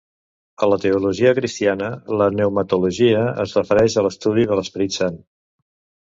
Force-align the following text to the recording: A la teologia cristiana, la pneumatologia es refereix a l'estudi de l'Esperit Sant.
A 0.67 0.67
la 0.69 0.77
teologia 0.83 1.33
cristiana, 1.39 1.89
la 2.21 2.29
pneumatologia 2.35 3.19
es 3.43 3.53
refereix 3.59 3.97
a 3.97 4.05
l'estudi 4.07 4.47
de 4.53 4.57
l'Esperit 4.61 4.97
Sant. 4.97 5.21